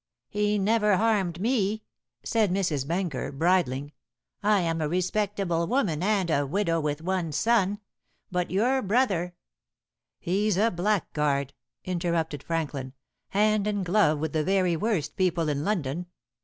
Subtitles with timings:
[0.29, 1.83] "He never harmed me,"
[2.23, 2.87] said Mrs.
[2.87, 3.91] Benker, bridling.
[4.41, 7.77] "I am a respectable woman and a widow with one son.
[8.31, 9.35] But your brother"
[10.17, 11.53] "He's a blackguard,"
[11.85, 12.93] interrupted Franklin;
[13.29, 16.07] "hand and glove with the very worst people in London.